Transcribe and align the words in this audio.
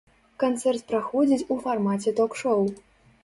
Канцэрт 0.43 0.85
праходзіць 0.91 1.47
у 1.55 1.59
фармаце 1.65 2.15
ток-шоў. 2.21 2.65